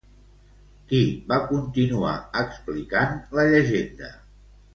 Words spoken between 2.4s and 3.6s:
explicant la